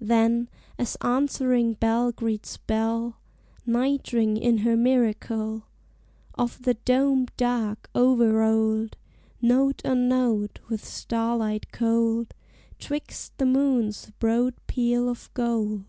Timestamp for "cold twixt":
11.70-13.36